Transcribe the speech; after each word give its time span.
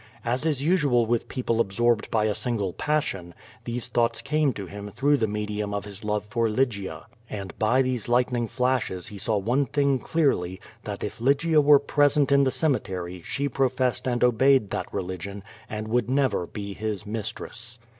As 0.25 0.47
is 0.47 0.63
usual 0.63 1.05
with 1.05 1.27
people 1.27 1.61
absorbed 1.61 2.09
by 2.09 2.25
a 2.25 2.33
single 2.33 2.73
passion, 2.73 3.35
these 3.65 3.87
thoughts 3.87 4.19
came 4.23 4.51
to 4.53 4.65
him 4.65 4.89
through 4.89 5.17
the 5.17 5.27
medium 5.27 5.75
of 5.75 5.85
his 5.85 6.03
love 6.03 6.25
for 6.25 6.49
Lygia, 6.49 7.05
and 7.29 7.53
])y 7.61 7.83
these 7.83 8.09
lightning 8.09 8.47
flashes 8.47 9.09
he 9.09 9.19
saw 9.19 9.37
one 9.37 9.67
thing 9.67 9.99
clearly, 9.99 10.59
that 10.85 11.03
if 11.03 11.21
Lygia 11.21 11.61
were 11.61 11.79
jiresent 11.79 12.31
in 12.31 12.45
the 12.45 12.49
cemetery 12.49 13.21
she 13.21 13.47
professed 13.47 14.07
and 14.07 14.23
obeyed 14.23 14.71
that 14.71 14.91
religion, 14.91 15.43
and 15.69 15.87
would 15.87 16.09
never 16.09 16.47
be 16.47 16.73
his 16.73 17.05
mistress. 17.05 17.77